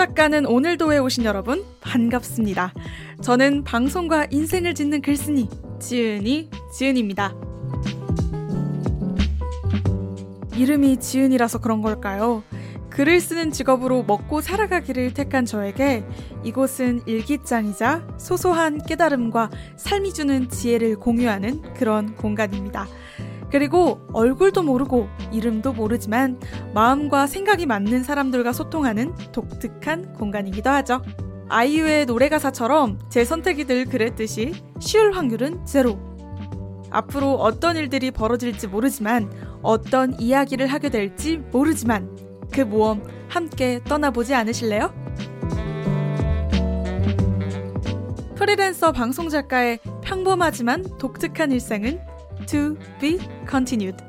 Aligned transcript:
작가는 0.00 0.44
오늘도에 0.44 0.98
오신 0.98 1.24
여러분 1.24 1.64
반갑습니다. 1.80 2.74
저는 3.22 3.64
방송과 3.64 4.26
인생을 4.30 4.74
짓는 4.74 5.00
글쓴이 5.00 5.48
지은이 5.78 6.50
지은입니다. 6.74 7.34
이름이 10.54 11.00
지은이라서 11.00 11.60
그런 11.60 11.80
걸까요? 11.80 12.42
글을 12.90 13.20
쓰는 13.20 13.52
직업으로 13.52 14.02
먹고 14.02 14.42
살아가기를 14.42 15.14
택한 15.14 15.46
저에게 15.46 16.04
이곳은 16.44 17.00
일기장이자 17.06 18.06
소소한 18.18 18.82
깨달음과 18.82 19.50
삶이 19.76 20.12
주는 20.12 20.50
지혜를 20.50 20.96
공유하는 20.96 21.62
그런 21.74 22.16
공간입니다. 22.16 22.86
그리고 23.50 24.00
얼굴도 24.12 24.62
모르고 24.62 25.08
이름도 25.32 25.72
모르지만 25.72 26.40
마음과 26.74 27.26
생각이 27.26 27.66
맞는 27.66 28.04
사람들과 28.04 28.52
소통하는 28.52 29.14
독특한 29.32 30.12
공간이기도 30.14 30.70
하죠. 30.70 31.02
아이유의 31.48 32.06
노래 32.06 32.28
가사처럼 32.28 32.98
제 33.08 33.24
선택이 33.24 33.64
늘 33.64 33.84
그랬듯이 33.84 34.52
쉬울 34.78 35.12
확률은 35.12 35.66
제로. 35.66 35.98
앞으로 36.90 37.34
어떤 37.34 37.76
일들이 37.76 38.10
벌어질지 38.10 38.68
모르지만 38.68 39.30
어떤 39.62 40.18
이야기를 40.18 40.66
하게 40.68 40.88
될지 40.88 41.38
모르지만 41.38 42.16
그 42.52 42.62
모험 42.62 43.02
함께 43.28 43.80
떠나보지 43.84 44.34
않으실래요? 44.34 44.92
프리랜서 48.36 48.90
방송 48.90 49.28
작가의 49.28 49.80
평범하지만 50.02 50.98
독특한 50.98 51.52
일생은 51.52 52.00
to 52.46 52.76
be 53.00 53.20
continued. 53.46 54.02